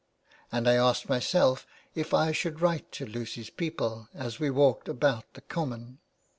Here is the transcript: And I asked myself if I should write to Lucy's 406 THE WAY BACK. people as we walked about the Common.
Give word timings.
And 0.51 0.67
I 0.67 0.77
asked 0.77 1.07
myself 1.09 1.67
if 1.93 2.11
I 2.11 2.31
should 2.31 2.59
write 2.59 2.91
to 2.93 3.05
Lucy's 3.05 3.49
406 3.49 3.49
THE 3.59 3.63
WAY 3.65 3.69
BACK. 3.69 3.73
people 3.75 4.09
as 4.25 4.39
we 4.39 4.49
walked 4.49 4.89
about 4.89 5.31
the 5.35 5.41
Common. 5.41 5.99